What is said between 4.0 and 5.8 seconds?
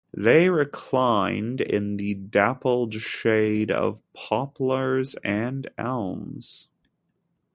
poplars and